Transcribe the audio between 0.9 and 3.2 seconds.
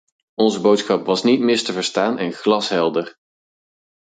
was niet mis te verstaan en glashelder.